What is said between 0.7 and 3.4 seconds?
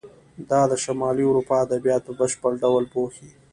د شمالي اروپا ادبیات په بشپړ ډول پوښي.